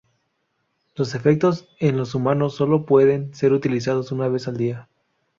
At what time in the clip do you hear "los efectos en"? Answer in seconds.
0.95-1.95